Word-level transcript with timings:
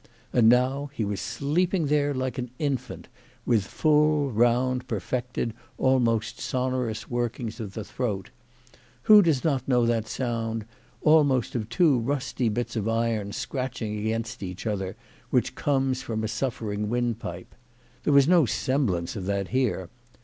And 0.33 0.49
now 0.49 0.89
he 0.95 1.05
was 1.05 1.21
sleeping 1.21 1.85
there 1.85 2.11
like 2.11 2.39
an 2.39 2.49
infant, 2.57 3.07
with 3.45 3.63
full, 3.65 4.31
round, 4.31 4.87
perfected, 4.87 5.53
almost 5.77 6.39
sonorous 6.41 7.07
workings 7.07 7.59
of 7.59 7.75
the 7.75 7.83
throat. 7.83 8.31
Who 9.03 9.21
does 9.21 9.43
not 9.43 9.67
know 9.67 9.85
that 9.85 10.07
sound, 10.07 10.65
almost 11.03 11.53
of 11.53 11.69
two 11.69 11.99
rusty 11.99 12.49
bits 12.49 12.75
of 12.75 12.87
iron 12.89 13.31
scratching 13.31 13.99
against 13.99 14.41
each 14.41 14.65
other, 14.65 14.95
which 15.29 15.53
comes 15.53 16.01
from 16.01 16.23
a 16.23 16.27
suffering 16.27 16.89
windpipe? 16.89 17.53
There 18.03 18.11
was 18.13 18.27
no 18.27 18.47
semblance 18.47 19.15
of 19.15 19.27
that 19.27 19.49
here. 19.49 19.87